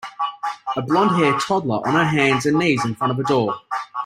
[0.75, 3.61] A blondhair toddler on her hands and knees in front of a door.